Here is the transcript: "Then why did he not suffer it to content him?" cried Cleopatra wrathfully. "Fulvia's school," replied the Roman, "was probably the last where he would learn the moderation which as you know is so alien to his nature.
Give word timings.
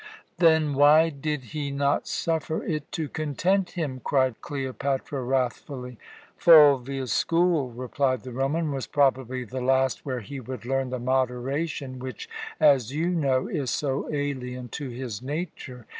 "Then 0.39 0.73
why 0.73 1.09
did 1.11 1.43
he 1.53 1.69
not 1.69 2.07
suffer 2.07 2.63
it 2.63 2.91
to 2.93 3.07
content 3.07 3.73
him?" 3.73 4.01
cried 4.03 4.41
Cleopatra 4.41 5.21
wrathfully. 5.21 5.99
"Fulvia's 6.37 7.11
school," 7.13 7.69
replied 7.69 8.21
the 8.23 8.31
Roman, 8.31 8.71
"was 8.71 8.87
probably 8.87 9.43
the 9.43 9.61
last 9.61 10.03
where 10.03 10.21
he 10.21 10.39
would 10.39 10.65
learn 10.65 10.89
the 10.89 10.97
moderation 10.97 11.99
which 11.99 12.27
as 12.59 12.91
you 12.91 13.09
know 13.09 13.45
is 13.47 13.69
so 13.69 14.09
alien 14.11 14.69
to 14.69 14.89
his 14.89 15.21
nature. 15.21 15.85